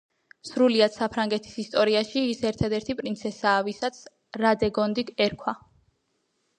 [0.51, 4.03] სრულიად საფრანგეთის ისტორიაში, ის ერთადერთი პრინცესაა, ვისაც
[4.45, 5.59] რადეგონდი ერქვა.